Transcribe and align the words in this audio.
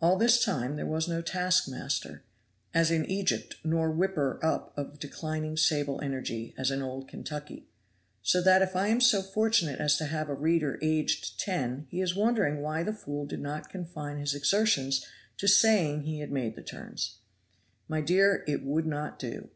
All 0.00 0.16
this 0.16 0.42
time 0.42 0.76
there 0.76 0.86
was 0.86 1.08
no 1.08 1.20
taskmaster, 1.20 2.22
as 2.72 2.90
in 2.90 3.04
Egypt, 3.04 3.56
nor 3.62 3.90
whipper 3.90 4.40
up 4.42 4.72
of 4.78 4.98
declining 4.98 5.58
sable 5.58 6.00
energy, 6.00 6.54
as 6.56 6.70
in 6.70 6.80
Old 6.80 7.06
Kentucky. 7.06 7.68
So 8.22 8.40
that 8.40 8.62
if 8.62 8.74
I 8.74 8.88
am 8.88 9.02
so 9.02 9.20
fortunate 9.20 9.78
as 9.78 9.98
to 9.98 10.06
have 10.06 10.30
a 10.30 10.34
reader 10.34 10.78
aged 10.80 11.38
ten, 11.38 11.86
he 11.90 12.00
is 12.00 12.16
wondering 12.16 12.62
why 12.62 12.82
the 12.82 12.94
fool 12.94 13.26
did 13.26 13.42
not 13.42 13.68
confine 13.68 14.16
his 14.16 14.34
exertions 14.34 15.06
to 15.36 15.46
saying 15.46 16.04
he 16.04 16.20
had 16.20 16.32
made 16.32 16.56
the 16.56 16.62
turns. 16.62 17.18
My 17.88 18.00
dear, 18.00 18.44
it 18.46 18.64
would 18.64 18.86
not 18.86 19.18
do. 19.18 19.50